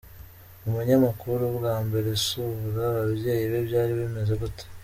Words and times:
Umunyamakuru:Bwa 0.65 1.75
mbere 1.85 2.07
usura 2.17 2.81
ababyeyi 2.91 3.45
be 3.51 3.59
byari 3.67 3.91
bimeze 3.99 4.33
gute?. 4.41 4.63